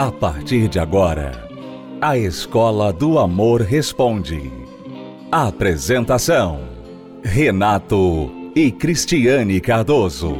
[0.00, 1.46] A partir de agora,
[2.00, 4.50] a Escola do Amor Responde.
[5.30, 6.70] Apresentação:
[7.22, 10.38] Renato e Cristiane Cardoso.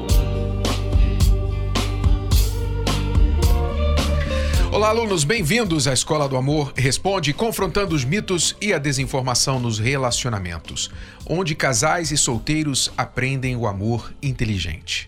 [4.73, 9.79] Olá, alunos, bem-vindos à Escola do Amor Responde, confrontando os mitos e a desinformação nos
[9.79, 10.91] relacionamentos,
[11.27, 15.07] onde casais e solteiros aprendem o amor inteligente.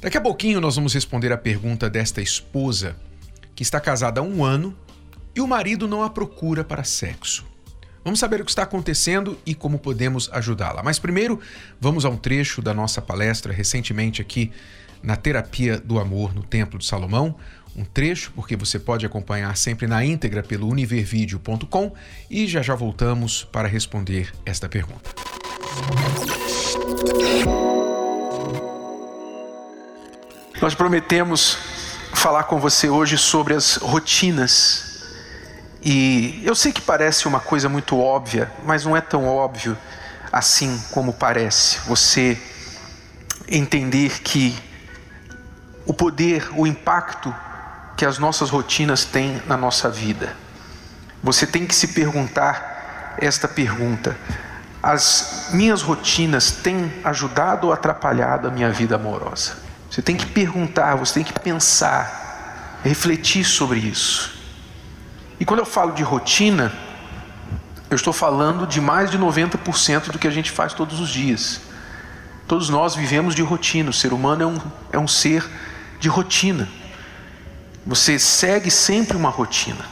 [0.00, 2.96] Daqui a pouquinho nós vamos responder a pergunta desta esposa
[3.54, 4.76] que está casada há um ano
[5.34, 7.44] e o marido não a procura para sexo.
[8.04, 10.82] Vamos saber o que está acontecendo e como podemos ajudá-la.
[10.82, 11.40] Mas primeiro,
[11.80, 14.52] vamos a um trecho da nossa palestra recentemente aqui
[15.02, 17.36] na Terapia do Amor no Templo de Salomão.
[17.74, 21.92] Um trecho, porque você pode acompanhar sempre na íntegra pelo univervideo.com
[22.30, 25.10] e já já voltamos para responder esta pergunta.
[30.60, 31.58] Nós prometemos
[32.24, 35.04] falar com você hoje sobre as rotinas.
[35.82, 39.76] E eu sei que parece uma coisa muito óbvia, mas não é tão óbvio
[40.32, 41.80] assim como parece.
[41.80, 42.40] Você
[43.46, 44.58] entender que
[45.84, 47.34] o poder, o impacto
[47.94, 50.34] que as nossas rotinas têm na nossa vida.
[51.22, 54.16] Você tem que se perguntar esta pergunta:
[54.82, 59.63] as minhas rotinas têm ajudado ou atrapalhado a minha vida amorosa?
[59.94, 64.28] Você tem que perguntar, você tem que pensar, refletir sobre isso.
[65.38, 66.72] E quando eu falo de rotina,
[67.88, 71.60] eu estou falando de mais de 90% do que a gente faz todos os dias.
[72.48, 74.58] Todos nós vivemos de rotina, o ser humano é um,
[74.94, 75.48] é um ser
[76.00, 76.68] de rotina.
[77.86, 79.84] Você segue sempre uma rotina.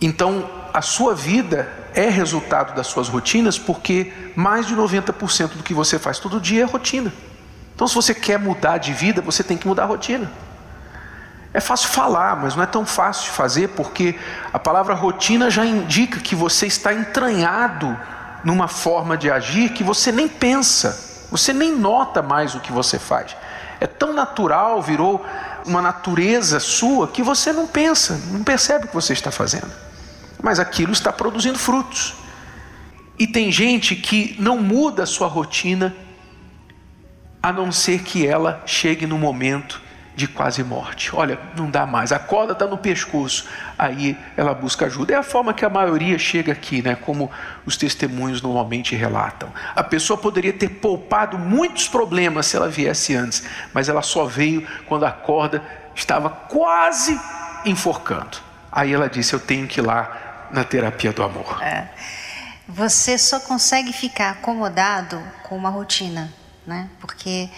[0.00, 5.74] Então, a sua vida é resultado das suas rotinas, porque mais de 90% do que
[5.74, 7.12] você faz todo dia é rotina.
[7.76, 10.32] Então, se você quer mudar de vida, você tem que mudar a rotina.
[11.52, 14.18] É fácil falar, mas não é tão fácil de fazer, porque
[14.50, 17.94] a palavra rotina já indica que você está entranhado
[18.42, 22.98] numa forma de agir que você nem pensa, você nem nota mais o que você
[22.98, 23.36] faz.
[23.78, 25.22] É tão natural, virou
[25.66, 29.70] uma natureza sua que você não pensa, não percebe o que você está fazendo.
[30.42, 32.14] Mas aquilo está produzindo frutos.
[33.18, 35.94] E tem gente que não muda a sua rotina
[37.46, 39.80] a não ser que ela chegue no momento
[40.16, 41.14] de quase morte.
[41.14, 43.46] Olha, não dá mais, a corda está no pescoço.
[43.78, 45.14] Aí ela busca ajuda.
[45.14, 46.96] É a forma que a maioria chega aqui, né?
[46.96, 47.30] como
[47.64, 49.48] os testemunhos normalmente relatam.
[49.76, 54.66] A pessoa poderia ter poupado muitos problemas se ela viesse antes, mas ela só veio
[54.88, 55.62] quando a corda
[55.94, 57.16] estava quase
[57.64, 58.38] enforcando.
[58.72, 61.62] Aí ela disse: Eu tenho que ir lá na terapia do amor.
[61.62, 61.86] É.
[62.66, 66.28] Você só consegue ficar acomodado com uma rotina
[66.66, 66.90] né?
[67.00, 67.48] Porque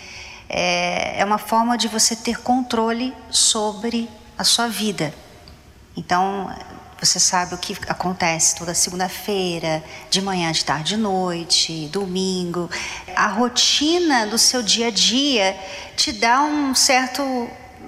[0.49, 5.15] é, é uma forma de você ter controle sobre a sua vida.
[5.97, 6.55] Então,
[7.01, 12.69] você sabe o que acontece toda segunda-feira, de manhã, de tarde, de noite, domingo.
[13.15, 15.57] A rotina do seu dia a dia
[15.97, 17.23] te dá um certo,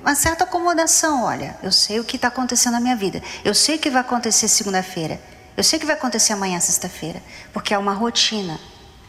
[0.01, 1.25] uma certa acomodação.
[1.25, 3.23] Olha, eu sei o que está acontecendo na minha vida.
[3.45, 5.21] Eu sei o que vai acontecer segunda-feira.
[5.57, 7.21] Eu sei o que vai acontecer amanhã, sexta-feira.
[7.53, 8.61] Porque é uma rotina.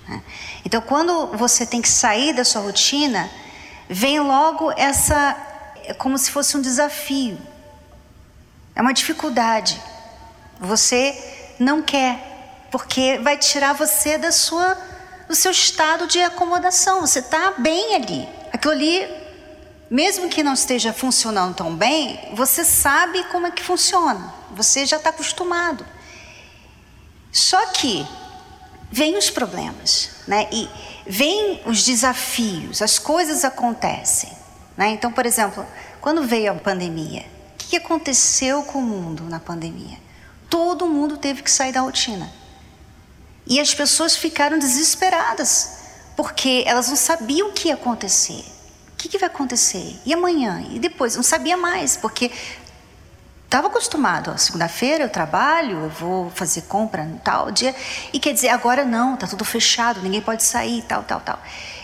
[0.07, 0.21] Né?
[0.65, 3.29] Então, quando você tem que sair da sua rotina,
[3.89, 5.35] vem logo essa,
[5.83, 7.37] é como se fosse um desafio,
[8.75, 9.81] é uma dificuldade.
[10.59, 14.77] Você não quer, porque vai tirar você da sua,
[15.27, 17.01] do seu estado de acomodação.
[17.01, 18.29] Você está bem ali.
[18.53, 19.07] Aquilo ali,
[19.89, 24.33] mesmo que não esteja funcionando tão bem, você sabe como é que funciona.
[24.51, 25.85] Você já está acostumado.
[27.31, 28.05] Só que
[28.91, 30.47] vêm os problemas, né?
[30.51, 30.69] E
[31.07, 34.31] vêm os desafios, as coisas acontecem,
[34.75, 34.89] né?
[34.89, 35.65] Então, por exemplo,
[36.01, 39.97] quando veio a pandemia, o que aconteceu com o mundo na pandemia?
[40.49, 42.29] Todo mundo teve que sair da rotina.
[43.47, 45.77] E as pessoas ficaram desesperadas,
[46.15, 48.43] porque elas não sabiam o que ia acontecer.
[48.93, 49.99] O que, que vai acontecer?
[50.05, 50.63] E amanhã?
[50.69, 51.15] E depois?
[51.15, 52.29] Não sabia mais, porque
[53.51, 54.37] estava acostumado.
[54.37, 57.75] Segunda-feira eu trabalho, eu vou fazer compra no tal dia.
[58.13, 61.37] E quer dizer, agora não, está tudo fechado, ninguém pode sair, tal, tal, tal.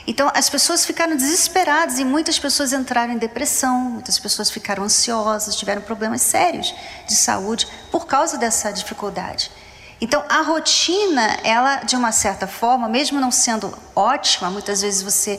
[0.08, 5.58] Então as pessoas ficaram desesperadas e muitas pessoas entraram em depressão, muitas pessoas ficaram ansiosas,
[5.58, 6.74] tiveram problemas sérios
[7.06, 9.52] de saúde por causa dessa dificuldade.
[10.00, 15.38] Então a rotina, ela de uma certa forma, mesmo não sendo ótima, muitas vezes você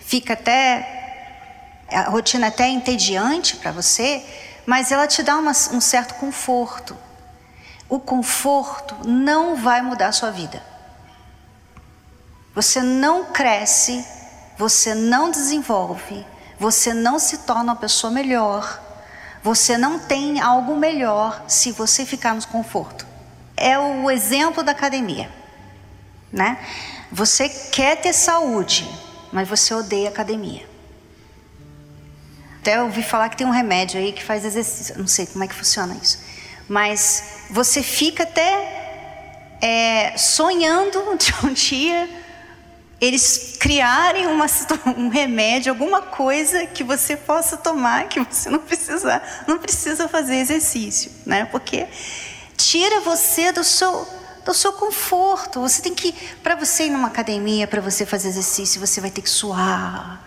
[0.00, 1.04] fica até
[1.90, 4.24] a rotina até entediante para você,
[4.66, 6.96] mas ela te dá uma, um certo conforto.
[7.88, 10.62] O conforto não vai mudar a sua vida.
[12.54, 14.04] Você não cresce,
[14.58, 16.26] você não desenvolve,
[16.58, 18.82] você não se torna uma pessoa melhor,
[19.46, 23.06] Você não tem algo melhor se você ficar no conforto.
[23.56, 25.30] É o exemplo da academia,
[26.32, 26.58] né?
[27.12, 28.90] Você quer ter saúde,
[29.32, 30.68] mas você odeia academia.
[32.66, 34.98] Até ouvi falar que tem um remédio aí que faz exercício.
[34.98, 36.18] Não sei como é que funciona isso.
[36.68, 42.10] Mas você fica até é, sonhando de um dia
[43.00, 44.46] eles criarem uma,
[44.96, 50.34] um remédio, alguma coisa que você possa tomar, que você não precisa, não precisa fazer
[50.34, 51.44] exercício, né?
[51.44, 51.86] Porque
[52.56, 54.08] tira você do seu,
[54.44, 55.60] do seu conforto.
[55.60, 56.12] Você tem que,
[56.42, 60.26] para você ir numa academia, para você fazer exercício, você vai ter que suar,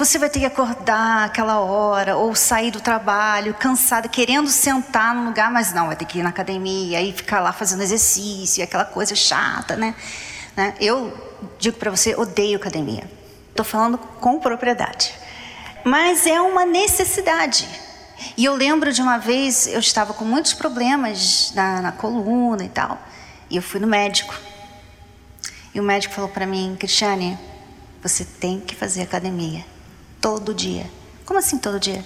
[0.00, 5.26] você vai ter que acordar aquela hora, ou sair do trabalho, cansada, querendo sentar num
[5.26, 8.86] lugar, mas não, vai ter que ir na academia, e ficar lá fazendo exercício, aquela
[8.86, 9.94] coisa chata, né?
[10.56, 10.74] né?
[10.80, 11.12] Eu
[11.58, 13.04] digo para você, odeio academia.
[13.50, 15.12] Estou falando com propriedade.
[15.84, 17.68] Mas é uma necessidade.
[18.38, 22.70] E eu lembro de uma vez, eu estava com muitos problemas na, na coluna e
[22.70, 22.98] tal,
[23.50, 24.34] e eu fui no médico.
[25.74, 27.38] E o médico falou para mim, Cristiane,
[28.02, 29.62] você tem que fazer academia.
[30.20, 30.90] Todo dia.
[31.24, 32.04] Como assim todo dia?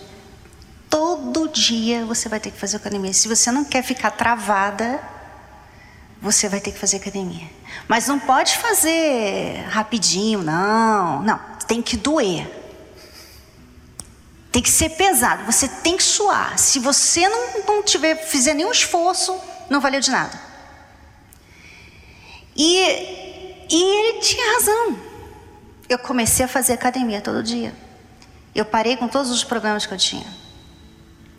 [0.88, 3.12] Todo dia você vai ter que fazer academia.
[3.12, 5.00] Se você não quer ficar travada,
[6.20, 7.50] você vai ter que fazer academia.
[7.88, 11.22] Mas não pode fazer rapidinho, não.
[11.22, 12.49] Não, tem que doer.
[14.52, 15.44] Tem que ser pesado.
[15.44, 16.58] Você tem que suar.
[16.58, 19.37] Se você não, não tiver, fizer nenhum esforço,
[19.69, 20.40] não valeu de nada.
[22.55, 24.96] E, e ele tinha razão.
[25.88, 27.75] Eu comecei a fazer academia todo dia.
[28.54, 30.26] Eu parei com todos os problemas que eu tinha.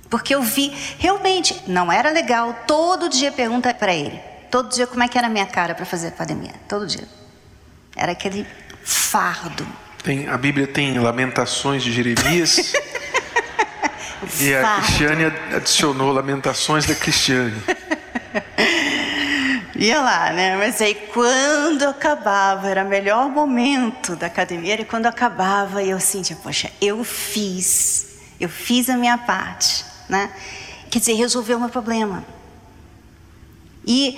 [0.10, 2.64] Porque eu vi, realmente, não era legal.
[2.68, 4.20] Todo dia pergunta para ele:
[4.52, 6.54] todo dia como é que era a minha cara para fazer academia.
[6.68, 7.08] Todo dia.
[7.96, 8.46] Era aquele
[8.84, 9.66] fardo.
[10.04, 12.74] Tem, a Bíblia tem Lamentações de Jeremias.
[14.40, 15.26] e a Cristiane
[15.56, 17.56] adicionou Lamentações da Cristiane.
[19.76, 20.56] Ia lá, né?
[20.56, 26.00] Mas aí quando acabava, era o melhor momento da academia, era quando acabava e eu
[26.00, 30.32] sentia, poxa, eu fiz, eu fiz a minha parte, né?
[30.90, 32.26] Quer dizer, resolveu o meu problema.
[33.86, 34.18] E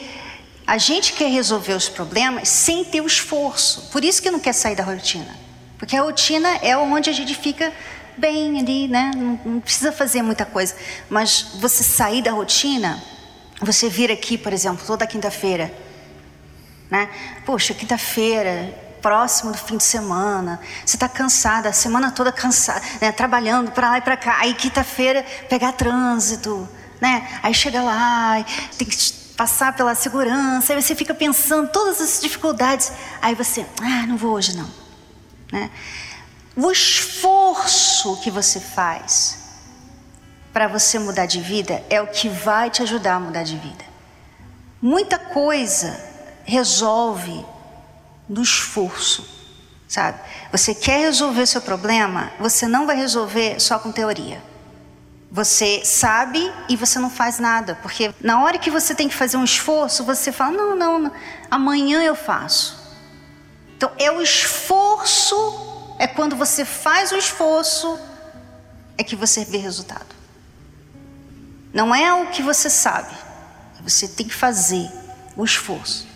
[0.66, 3.90] a gente quer resolver os problemas sem ter o esforço.
[3.92, 5.36] Por isso que não quer sair da rotina.
[5.80, 7.74] Porque a rotina é onde a gente fica
[8.16, 9.12] bem ali, né?
[9.16, 10.76] Não, não precisa fazer muita coisa.
[11.10, 13.02] Mas você sair da rotina
[13.62, 15.74] você vir aqui, por exemplo, toda quinta-feira,
[16.90, 17.10] né?
[17.46, 23.12] Poxa, quinta-feira, próximo do fim de semana, você está cansada, a semana toda cansada, né?
[23.12, 24.38] trabalhando para lá e para cá.
[24.40, 26.68] Aí quinta-feira pegar trânsito,
[27.02, 27.40] né?
[27.42, 28.44] Aí chega lá,
[28.78, 32.92] tem que passar pela segurança, aí você fica pensando todas as dificuldades.
[33.22, 34.70] Aí você, ah, não vou hoje não,
[35.52, 35.70] né?
[36.56, 39.37] O esforço que você faz
[40.58, 43.86] para você mudar de vida é o que vai te ajudar a mudar de vida.
[44.82, 46.04] Muita coisa
[46.46, 47.46] resolve
[48.28, 49.24] no esforço,
[49.88, 50.20] sabe?
[50.52, 54.42] Você quer resolver seu problema, você não vai resolver só com teoria.
[55.32, 59.38] Você sabe e você não faz nada, porque na hora que você tem que fazer
[59.38, 61.12] um esforço, você fala: não, não, não
[61.52, 62.76] amanhã eu faço.
[63.76, 65.36] Então, é o esforço,
[66.00, 68.00] é quando você faz o esforço,
[68.98, 70.17] é que você vê resultado.
[71.74, 73.14] Não é o que você sabe,
[73.84, 74.90] você tem que fazer
[75.36, 76.08] o esforço.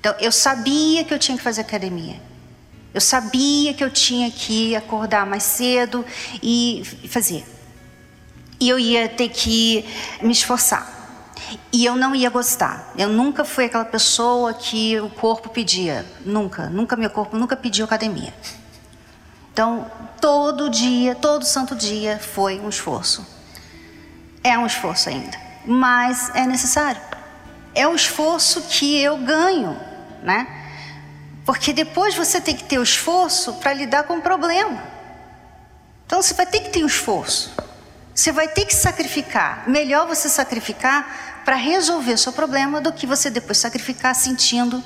[0.00, 2.20] Então, eu sabia que eu tinha que fazer academia.
[2.92, 6.04] Eu sabia que eu tinha que acordar mais cedo
[6.42, 7.44] e fazer.
[8.58, 9.84] E eu ia ter que
[10.20, 10.98] me esforçar.
[11.72, 12.92] E eu não ia gostar.
[12.96, 16.04] Eu nunca fui aquela pessoa que o corpo pedia.
[16.24, 16.68] Nunca.
[16.68, 18.34] Nunca meu corpo nunca pediu academia.
[19.52, 23.39] Então, todo dia, todo santo dia foi um esforço.
[24.42, 27.00] É um esforço ainda, mas é necessário.
[27.74, 29.78] É o esforço que eu ganho,
[30.22, 30.46] né?
[31.44, 34.82] Porque depois você tem que ter o esforço para lidar com o problema.
[36.06, 37.54] Então você vai ter que ter um esforço.
[38.14, 39.68] Você vai ter que sacrificar.
[39.68, 44.82] Melhor você sacrificar para resolver o seu problema do que você depois sacrificar sentindo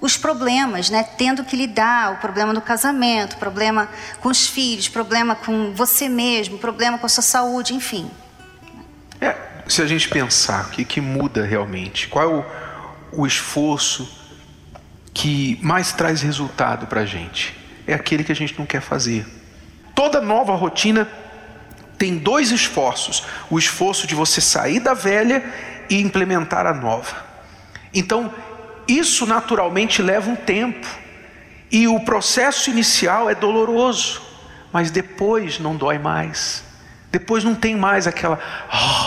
[0.00, 1.02] os problemas, né?
[1.02, 3.88] Tendo que lidar o problema do casamento, problema
[4.20, 8.10] com os filhos, problema com você mesmo, problema com a sua saúde, enfim.
[9.24, 12.44] É, se a gente pensar o que, que muda realmente, qual é o,
[13.22, 14.06] o esforço
[15.14, 17.56] que mais traz resultado para a gente?
[17.86, 19.26] É aquele que a gente não quer fazer.
[19.94, 21.08] Toda nova rotina
[21.96, 25.42] tem dois esforços: o esforço de você sair da velha
[25.88, 27.24] e implementar a nova.
[27.94, 28.32] Então,
[28.86, 30.86] isso naturalmente leva um tempo,
[31.70, 34.20] e o processo inicial é doloroso,
[34.72, 36.62] mas depois não dói mais.
[37.14, 38.40] Depois não tem mais aquela.
[38.72, 39.03] Oh,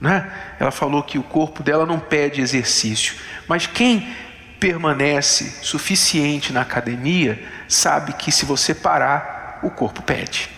[0.00, 0.30] né?
[0.58, 3.16] Ela falou que o corpo dela não pede exercício,
[3.48, 4.14] mas quem
[4.60, 10.50] permanece suficiente na academia sabe que se você parar, o corpo pede.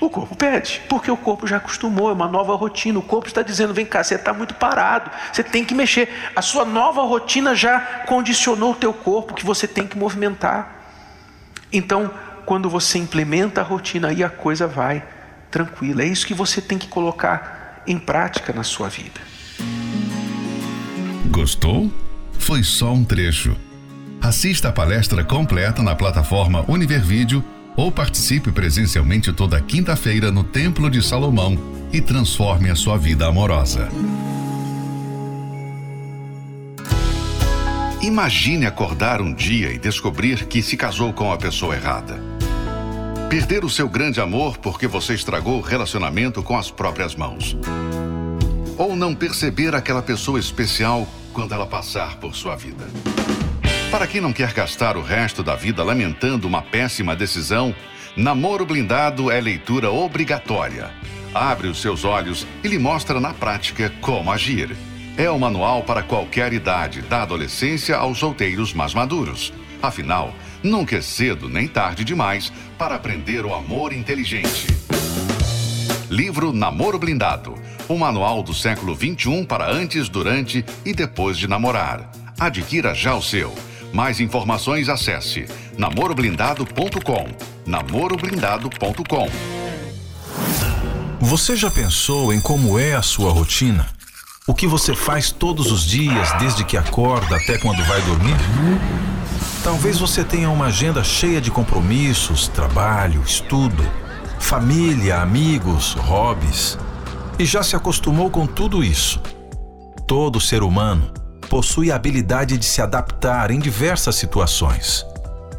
[0.00, 2.98] O corpo pede, porque o corpo já acostumou, é uma nova rotina.
[2.98, 6.08] O corpo está dizendo: vem cá, você está muito parado, você tem que mexer.
[6.34, 10.74] A sua nova rotina já condicionou o teu corpo que você tem que movimentar.
[11.70, 12.10] Então,
[12.46, 15.04] quando você implementa a rotina, aí a coisa vai
[15.50, 16.02] tranquila.
[16.02, 19.20] É isso que você tem que colocar em prática na sua vida.
[21.30, 21.90] Gostou?
[22.38, 23.56] Foi só um trecho.
[24.20, 27.44] Assista a palestra completa na plataforma Univervídeo
[27.76, 31.56] ou participe presencialmente toda quinta-feira no Templo de Salomão
[31.92, 33.88] e transforme a sua vida amorosa.
[38.02, 42.29] Imagine acordar um dia e descobrir que se casou com a pessoa errada.
[43.30, 47.56] Perder o seu grande amor porque você estragou o relacionamento com as próprias mãos.
[48.76, 52.84] Ou não perceber aquela pessoa especial quando ela passar por sua vida.
[53.88, 57.72] Para quem não quer gastar o resto da vida lamentando uma péssima decisão,
[58.16, 60.90] Namoro Blindado é leitura obrigatória.
[61.32, 64.76] Abre os seus olhos e lhe mostra na prática como agir.
[65.16, 69.52] É o manual para qualquer idade, da adolescência aos solteiros mais maduros.
[69.80, 74.66] Afinal, nunca é cedo nem tarde demais para aprender o amor inteligente.
[76.10, 77.54] Livro Namoro Blindado.
[77.88, 82.10] Um manual do século XXI para antes, durante e depois de namorar.
[82.38, 83.54] Adquira já o seu.
[83.92, 87.26] Mais informações acesse namoroblindado.com.
[87.66, 89.28] namoroblindado.com.
[91.20, 93.86] Você já pensou em como é a sua rotina?
[94.46, 98.34] O que você faz todos os dias, desde que acorda até quando vai dormir?
[99.62, 103.84] Talvez você tenha uma agenda cheia de compromissos, trabalho, estudo,
[104.38, 106.78] família, amigos, hobbies.
[107.38, 109.20] E já se acostumou com tudo isso.
[110.06, 111.12] Todo ser humano
[111.50, 115.04] possui a habilidade de se adaptar em diversas situações.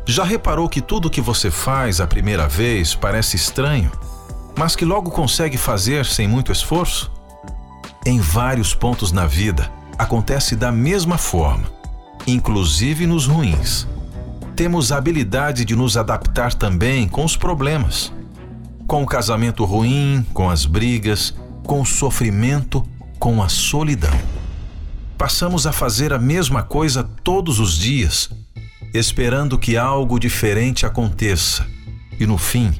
[0.07, 3.91] Já reparou que tudo que você faz a primeira vez parece estranho,
[4.57, 7.11] mas que logo consegue fazer sem muito esforço?
[8.03, 11.65] Em vários pontos na vida, acontece da mesma forma,
[12.27, 13.87] inclusive nos ruins.
[14.55, 18.11] Temos a habilidade de nos adaptar também com os problemas.
[18.87, 22.83] Com o casamento ruim, com as brigas, com o sofrimento,
[23.17, 24.19] com a solidão
[25.21, 28.27] passamos a fazer a mesma coisa todos os dias,
[28.91, 31.63] esperando que algo diferente aconteça,
[32.19, 32.73] e no fim,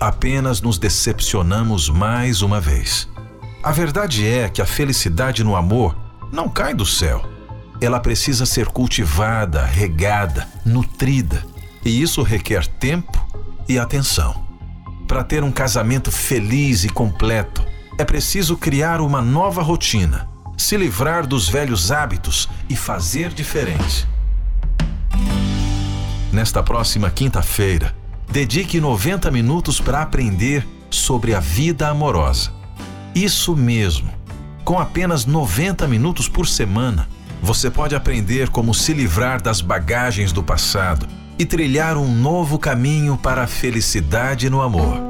[0.00, 3.08] apenas nos decepcionamos mais uma vez.
[3.62, 5.96] A verdade é que a felicidade no amor
[6.32, 7.24] não cai do céu.
[7.84, 11.44] Ela precisa ser cultivada, regada, nutrida,
[11.84, 13.22] e isso requer tempo
[13.68, 14.42] e atenção.
[15.06, 17.62] Para ter um casamento feliz e completo,
[17.98, 24.08] é preciso criar uma nova rotina se livrar dos velhos hábitos e fazer diferente.
[26.32, 27.94] Nesta próxima quinta-feira,
[28.30, 32.50] dedique 90 minutos para aprender sobre a vida amorosa.
[33.14, 34.10] Isso mesmo.
[34.64, 37.08] Com apenas 90 minutos por semana,
[37.44, 41.06] você pode aprender como se livrar das bagagens do passado
[41.38, 45.02] e trilhar um novo caminho para a felicidade no amor.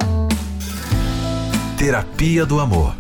[1.79, 2.95] Terapia do Amor.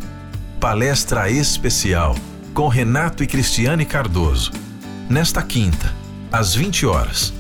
[0.60, 2.14] Palestra especial
[2.54, 4.52] com Renato e Cristiane Cardoso.
[5.08, 5.92] Nesta quinta,
[6.30, 7.34] às 20 horas.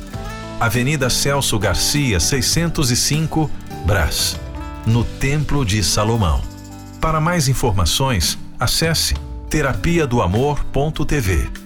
[0.58, 3.50] Avenida Celso Garcia, 605,
[3.86, 4.38] Brás,
[4.84, 6.42] no Templo de Salomão.
[7.00, 9.14] Para mais informações, acesse
[9.48, 11.63] terapia do amor.tv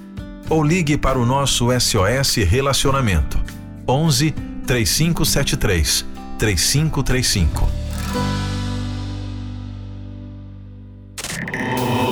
[0.49, 3.39] ou ligue para o nosso SOS Relacionamento
[3.87, 4.31] 11
[4.67, 6.05] 3573
[6.39, 7.69] 3535.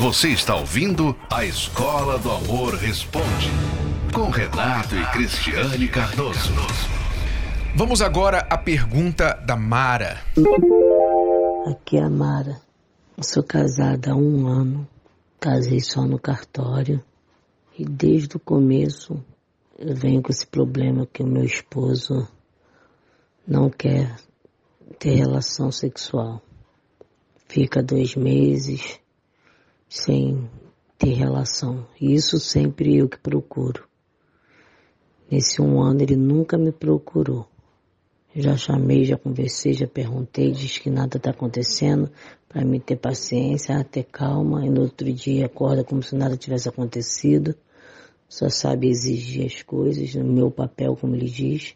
[0.01, 3.51] Você está ouvindo a Escola do Amor Responde,
[4.13, 6.53] com Renato e Cristiane Cardoso.
[7.75, 10.23] Vamos agora à pergunta da Mara.
[11.71, 12.61] Aqui é a Mara.
[13.17, 14.89] Eu sou casada há um ano,
[15.41, 17.03] casei só no cartório
[17.79, 19.23] e desde o começo
[19.79, 22.27] eu venho com esse problema que o meu esposo
[23.47, 24.17] não quer
[24.99, 26.41] ter relação sexual.
[27.47, 28.99] Fica dois meses,
[29.89, 30.49] sem
[30.97, 31.87] ter relação.
[32.01, 33.87] Isso sempre eu que procuro.
[35.31, 37.47] Nesse um ano ele nunca me procurou.
[38.35, 42.11] Já chamei, já conversei, já perguntei, diz que nada está acontecendo,
[42.49, 46.69] para mim ter paciência, ter calma, e no outro dia acorda como se nada tivesse
[46.69, 47.55] acontecido,
[48.29, 51.75] só sabe exigir as coisas, no meu papel, como ele diz.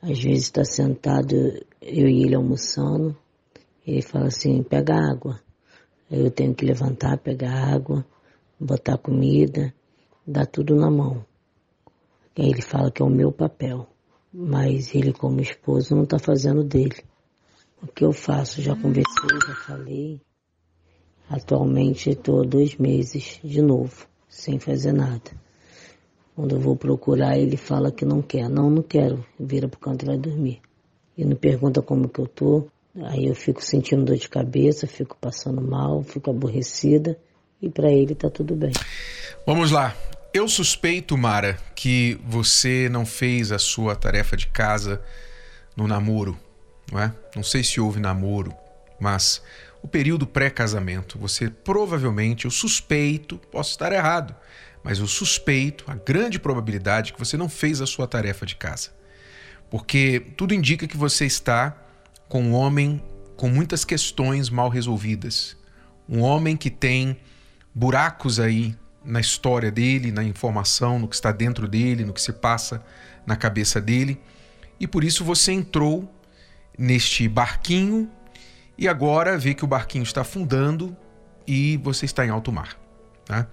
[0.00, 1.34] Às vezes está sentado,
[1.80, 3.16] eu e ele almoçando,
[3.86, 5.40] Ele fala assim, pega água.
[6.10, 8.04] Eu tenho que levantar, pegar água,
[8.58, 9.72] botar comida,
[10.26, 11.24] dar tudo na mão.
[12.36, 13.88] Ele fala que é o meu papel.
[14.32, 17.02] Mas ele como esposo não está fazendo dele.
[17.82, 18.60] O que eu faço?
[18.60, 20.20] Já conversei, já falei.
[21.28, 25.45] Atualmente estou dois meses de novo, sem fazer nada.
[26.36, 28.46] Quando eu vou procurar, ele fala que não quer.
[28.50, 29.24] Não, não quero.
[29.40, 30.60] Vira pro canto e vai dormir.
[31.16, 32.66] E não pergunta como que eu tô.
[33.04, 37.18] Aí eu fico sentindo dor de cabeça, fico passando mal, fico aborrecida.
[37.60, 38.72] E para ele tá tudo bem.
[39.46, 39.96] Vamos lá.
[40.34, 45.00] Eu suspeito, Mara, que você não fez a sua tarefa de casa
[45.74, 46.36] no namoro,
[46.92, 47.14] não é?
[47.34, 48.52] Não sei se houve namoro,
[49.00, 49.42] mas
[49.82, 54.34] o período pré-casamento, você provavelmente, eu suspeito, posso estar errado,
[54.82, 58.90] mas eu suspeito, a grande probabilidade que você não fez a sua tarefa de casa.
[59.70, 61.76] Porque tudo indica que você está
[62.28, 63.02] com um homem
[63.36, 65.56] com muitas questões mal resolvidas.
[66.08, 67.18] Um homem que tem
[67.74, 72.32] buracos aí na história dele, na informação, no que está dentro dele, no que se
[72.32, 72.84] passa
[73.26, 74.20] na cabeça dele.
[74.80, 76.12] E por isso você entrou
[76.78, 78.10] neste barquinho
[78.78, 80.96] e agora vê que o barquinho está afundando
[81.46, 82.76] e você está em alto mar.
[83.28, 83.46] Né?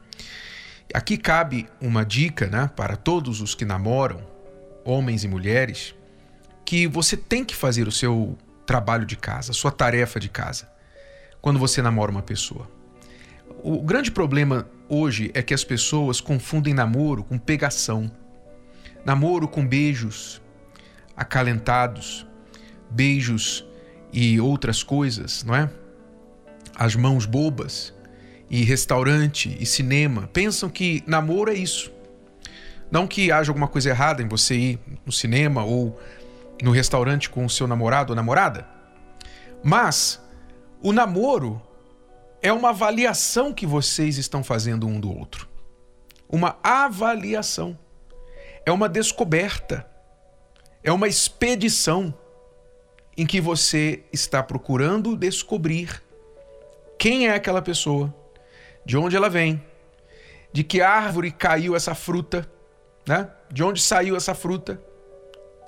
[0.93, 4.21] Aqui cabe uma dica né, para todos os que namoram,
[4.83, 5.95] homens e mulheres,
[6.65, 10.69] que você tem que fazer o seu trabalho de casa, a sua tarefa de casa,
[11.41, 12.69] quando você namora uma pessoa.
[13.61, 18.11] O grande problema hoje é que as pessoas confundem namoro com pegação.
[19.05, 20.41] Namoro com beijos
[21.15, 22.25] acalentados,
[22.89, 23.65] beijos
[24.13, 25.69] e outras coisas, não é?
[26.75, 27.93] As mãos bobas
[28.49, 31.91] e restaurante e cinema pensam que namoro é isso.
[32.91, 35.99] Não que haja alguma coisa errada em você ir no cinema ou
[36.61, 38.67] no restaurante com o seu namorado ou namorada,
[39.63, 40.21] mas
[40.81, 41.61] o namoro
[42.41, 45.47] é uma avaliação que vocês estão fazendo um do outro.
[46.29, 47.77] Uma avaliação.
[48.65, 49.87] É uma descoberta.
[50.83, 52.13] É uma expedição
[53.17, 56.01] em que você está procurando descobrir
[56.97, 58.13] quem é aquela pessoa
[58.85, 59.63] de onde ela vem,
[60.51, 62.49] de que árvore caiu essa fruta,
[63.07, 63.29] né?
[63.51, 64.81] De onde saiu essa fruta,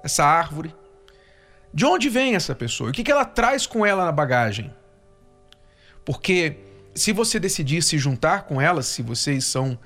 [0.04, 0.74] essa árvore.
[1.74, 2.90] De onde vem essa pessoa?
[2.90, 4.74] O que ela traz com ela na bagagem?
[6.06, 6.58] Porque
[6.94, 9.78] se você decidir se juntar com ela, se vocês são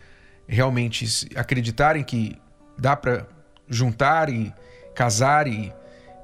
[0.48, 2.40] realmente acreditarem que
[2.78, 3.26] dá para
[3.68, 4.54] juntar e
[4.94, 5.74] casar e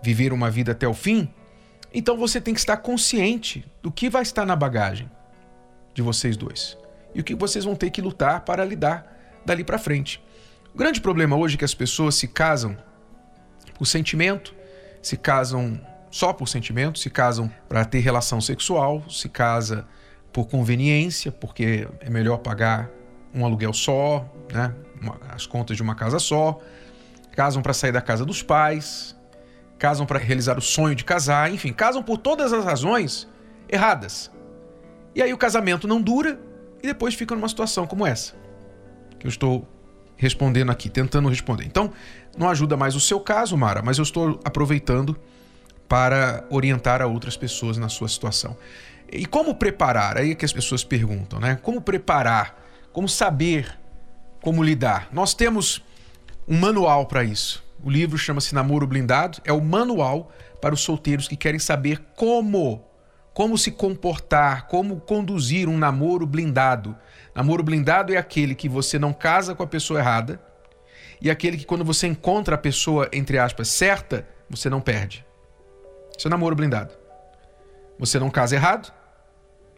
[0.06, 1.28] viver uma vida até o fim,
[1.92, 5.10] então você tem que estar consciente do que vai estar na bagagem
[5.96, 6.78] de vocês dois
[7.16, 9.12] e o que vocês vão ter que lutar para lidar
[9.44, 10.24] dali para frente.
[10.76, 12.78] O grande problema hoje é que as pessoas se casam
[13.74, 14.54] por sentimento,
[15.02, 19.88] se casam só por sentimento, se casam para ter relação sexual, se casa
[20.32, 22.92] por conveniência, porque é melhor pagar
[23.34, 24.72] um aluguel só, né?
[25.30, 26.60] as contas de uma casa só,
[27.32, 29.16] casam para sair da casa dos pais,
[29.78, 33.28] casam para realizar o sonho de casar, enfim, casam por todas as razões
[33.70, 34.32] erradas.
[35.14, 36.40] E aí o casamento não dura
[36.82, 38.34] e depois fica numa situação como essa,
[39.20, 39.68] que eu estou
[40.18, 41.66] respondendo aqui, tentando responder.
[41.66, 41.92] Então,
[42.38, 45.18] não ajuda mais o seu caso, Mara, mas eu estou aproveitando
[45.88, 48.58] para orientar a outras pessoas na sua situação.
[49.12, 50.18] E como preparar?
[50.18, 51.60] Aí é que as pessoas perguntam, né?
[51.62, 52.62] Como preparar?
[52.92, 53.78] Como saber
[54.42, 55.10] como lidar?
[55.12, 55.84] Nós temos
[56.48, 57.65] um manual para isso.
[57.86, 62.84] O livro chama-se Namoro Blindado, é o manual para os solteiros que querem saber como
[63.32, 66.96] como se comportar, como conduzir um namoro blindado.
[67.36, 70.42] Namoro blindado é aquele que você não casa com a pessoa errada
[71.22, 75.26] e aquele que quando você encontra a pessoa, entre aspas, certa, você não perde.
[76.18, 76.94] Isso é namoro blindado.
[78.00, 78.92] Você não casa errado,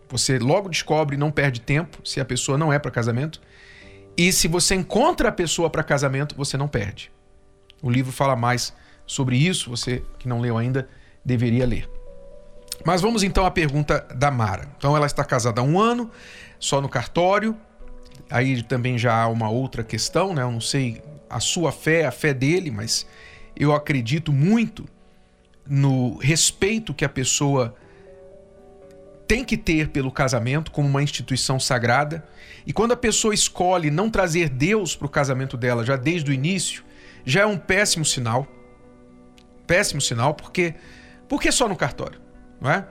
[0.08, 3.42] você logo descobre e não perde tempo se a pessoa não é para casamento.
[4.16, 7.12] E se você encontra a pessoa para casamento, você não perde.
[7.82, 8.74] O livro fala mais
[9.06, 10.88] sobre isso, você que não leu ainda
[11.24, 11.90] deveria ler.
[12.86, 14.68] Mas vamos então à pergunta da Mara.
[14.78, 16.12] Então ela está casada há um ano,
[16.60, 17.56] só no cartório.
[18.30, 20.42] Aí também já há uma outra questão, né?
[20.42, 23.06] Eu não sei a sua fé, a fé dele, mas
[23.56, 24.86] eu acredito muito
[25.66, 27.76] no respeito que a pessoa
[29.28, 32.26] tem que ter pelo casamento como uma instituição sagrada.
[32.66, 36.34] E quando a pessoa escolhe não trazer Deus para o casamento dela já desde o
[36.34, 36.84] início,
[37.28, 38.48] já é um péssimo sinal.
[39.68, 40.74] Péssimo sinal, porque
[41.28, 42.22] por que só no cartório?
[42.60, 42.88] não é?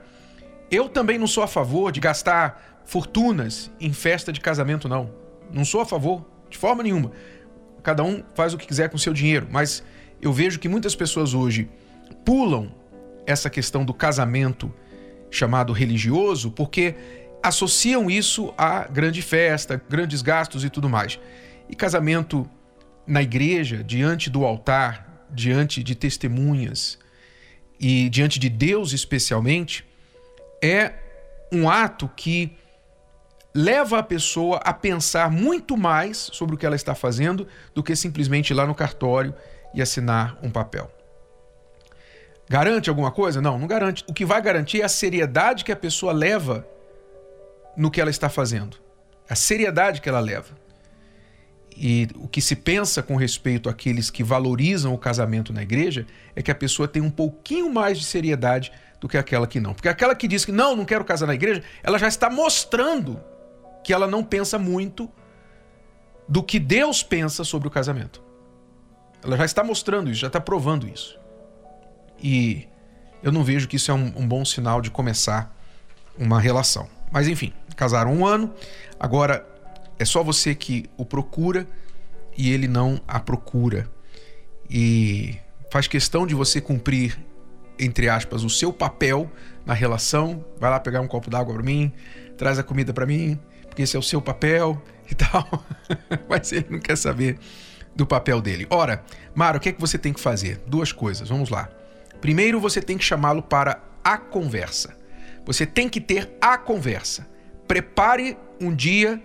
[0.69, 5.11] Eu também não sou a favor de gastar fortunas em festa de casamento, não.
[5.51, 7.11] Não sou a favor, de forma nenhuma.
[7.83, 9.83] Cada um faz o que quiser com seu dinheiro, mas
[10.21, 11.69] eu vejo que muitas pessoas hoje
[12.25, 12.71] pulam
[13.25, 14.73] essa questão do casamento
[15.29, 16.95] chamado religioso, porque
[17.43, 21.19] associam isso a grande festa, grandes gastos e tudo mais.
[21.69, 22.49] E casamento
[23.07, 26.99] na igreja, diante do altar, diante de testemunhas
[27.79, 29.85] e diante de Deus especialmente,
[30.61, 30.93] é
[31.51, 32.57] um ato que
[33.53, 37.95] leva a pessoa a pensar muito mais sobre o que ela está fazendo do que
[37.95, 39.33] simplesmente ir lá no cartório
[39.73, 40.91] e assinar um papel.
[42.49, 43.41] Garante alguma coisa?
[43.41, 44.03] Não, não garante.
[44.07, 46.67] O que vai garantir é a seriedade que a pessoa leva
[47.75, 48.77] no que ela está fazendo.
[49.29, 50.55] A seriedade que ela leva.
[51.79, 56.41] E o que se pensa com respeito àqueles que valorizam o casamento na igreja é
[56.41, 59.75] que a pessoa tem um pouquinho mais de seriedade do que aquela que não.
[59.75, 63.21] Porque aquela que diz que não, não quero casar na igreja, ela já está mostrando
[63.83, 65.07] que ela não pensa muito
[66.27, 68.23] do que Deus pensa sobre o casamento.
[69.23, 71.19] Ela já está mostrando isso, já está provando isso.
[72.21, 72.67] E
[73.21, 75.55] eu não vejo que isso é um, um bom sinal de começar
[76.17, 76.89] uma relação.
[77.11, 78.51] Mas enfim, casaram um ano,
[78.99, 79.47] agora
[79.99, 81.67] é só você que o procura
[82.37, 83.89] e ele não a procura.
[84.69, 85.37] E
[85.71, 87.17] faz questão de você cumprir,
[87.79, 89.31] entre aspas, o seu papel
[89.65, 90.45] na relação.
[90.59, 91.91] Vai lá pegar um copo d'água para mim,
[92.37, 95.65] traz a comida para mim, porque esse é o seu papel e tal.
[96.29, 97.39] Mas ele não quer saber
[97.95, 98.67] do papel dele.
[98.69, 100.61] Ora, Mara, o que é que você tem que fazer?
[100.67, 101.69] Duas coisas, vamos lá.
[102.21, 104.95] Primeiro, você tem que chamá-lo para a conversa.
[105.45, 107.27] Você tem que ter a conversa.
[107.67, 109.21] Prepare um dia,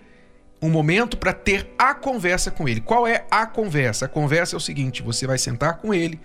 [0.62, 2.80] um momento para ter a conversa com ele.
[2.80, 4.06] Qual é a conversa?
[4.06, 6.20] A conversa é o seguinte: você vai sentar com ele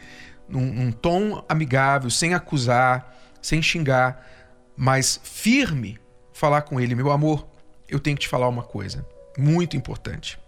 [0.47, 4.25] num, num tom amigável, sem acusar, sem xingar,
[4.75, 5.99] mas firme,
[6.31, 7.47] falar com ele, meu amor,
[7.89, 9.05] eu tenho que te falar uma coisa
[9.37, 10.39] muito importante.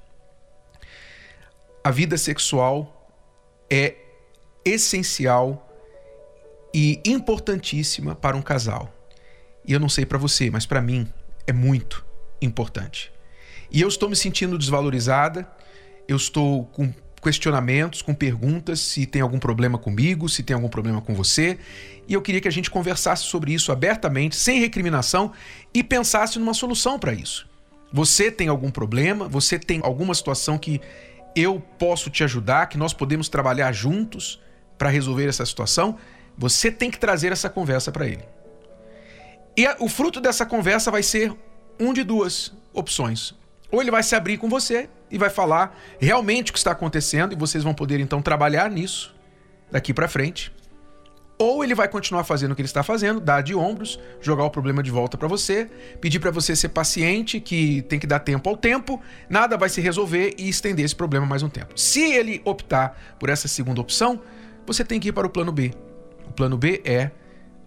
[1.84, 3.12] A vida sexual
[3.72, 3.96] é
[4.64, 5.66] essencial
[6.74, 8.94] e importantíssima para um casal.
[9.66, 11.12] E eu não sei para você, mas para mim
[11.48, 12.06] é muito
[12.42, 13.12] importante.
[13.72, 15.50] E eu estou me sentindo desvalorizada,
[16.08, 21.02] eu estou com questionamentos, com perguntas, se tem algum problema comigo, se tem algum problema
[21.02, 21.58] com você.
[22.08, 25.32] E eu queria que a gente conversasse sobre isso abertamente, sem recriminação
[25.74, 27.48] e pensasse numa solução para isso.
[27.92, 29.28] Você tem algum problema?
[29.28, 30.82] Você tem alguma situação que
[31.36, 34.42] eu posso te ajudar, que nós podemos trabalhar juntos
[34.78, 35.98] para resolver essa situação?
[36.38, 38.24] Você tem que trazer essa conversa para ele.
[39.58, 41.36] E o fruto dessa conversa vai ser
[41.80, 43.36] um de duas opções.
[43.72, 47.34] Ou ele vai se abrir com você e vai falar realmente o que está acontecendo
[47.34, 49.14] e vocês vão poder então trabalhar nisso
[49.72, 50.52] daqui para frente.
[51.38, 54.50] Ou ele vai continuar fazendo o que ele está fazendo, dar de ombros, jogar o
[54.50, 55.70] problema de volta para você,
[56.02, 59.80] pedir para você ser paciente, que tem que dar tempo ao tempo, nada vai se
[59.80, 61.80] resolver e estender esse problema mais um tempo.
[61.80, 64.22] Se ele optar por essa segunda opção,
[64.66, 65.72] você tem que ir para o plano B.
[66.28, 67.10] O plano B é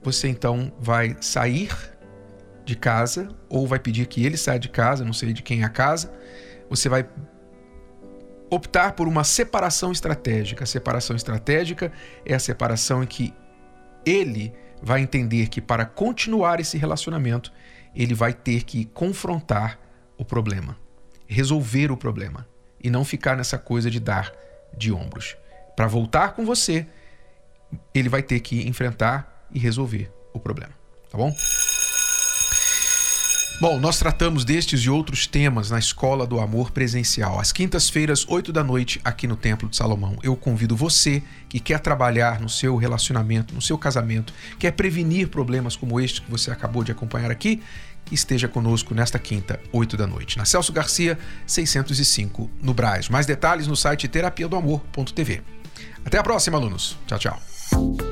[0.03, 1.71] você então vai sair
[2.65, 5.65] de casa ou vai pedir que ele saia de casa, não sei de quem é
[5.65, 6.13] a casa.
[6.69, 7.07] Você vai
[8.51, 10.65] optar por uma separação estratégica.
[10.65, 11.93] A separação estratégica
[12.25, 13.35] é a separação em que
[14.05, 17.53] ele vai entender que para continuar esse relacionamento,
[17.95, 19.79] ele vai ter que confrontar
[20.19, 20.77] o problema,
[21.27, 22.47] resolver o problema
[22.83, 24.33] e não ficar nessa coisa de dar
[24.77, 25.37] de ombros.
[25.77, 26.87] Para voltar com você,
[27.95, 30.73] ele vai ter que enfrentar e resolver o problema,
[31.11, 31.35] tá bom?
[33.63, 38.53] Bom, nós tratamos destes e outros temas na Escola do Amor Presencial, às quintas-feiras, 8
[38.53, 40.19] da noite, aqui no Templo de Salomão.
[40.21, 45.77] Eu convido você que quer trabalhar no seu relacionamento, no seu casamento, quer prevenir problemas
[45.77, 47.63] como este que você acabou de acompanhar aqui,
[48.11, 53.09] esteja conosco nesta quinta, 8 da noite, na Celso Garcia, 605, no Braz.
[53.09, 55.41] Mais detalhes no site terapia do amor.tv.
[56.05, 56.99] Até a próxima, alunos.
[57.07, 58.12] Tchau, tchau.